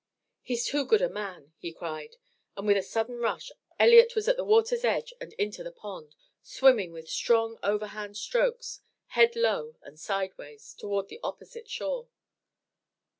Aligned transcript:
"He's 0.41 0.65
too 0.65 0.83
good 0.83 1.03
a 1.03 1.09
man," 1.09 1.53
he 1.59 1.71
cried, 1.71 2.15
and 2.57 2.65
with 2.65 2.75
a 2.75 2.81
sudden 2.81 3.17
rush 3.19 3.51
Elliott 3.79 4.15
was 4.15 4.27
at 4.27 4.35
the 4.35 4.43
water's 4.43 4.83
edge 4.83 5.13
and 5.21 5.33
into 5.33 5.63
the 5.63 5.71
pond 5.71 6.15
swimming 6.41 6.91
with 6.91 7.07
strong 7.07 7.59
overhanded 7.61 8.17
strokes, 8.17 8.79
head 9.09 9.35
low 9.35 9.75
and 9.83 9.99
sideways, 9.99 10.73
toward 10.73 11.07
the 11.09 11.19
opposite 11.23 11.69
shore. 11.69 12.07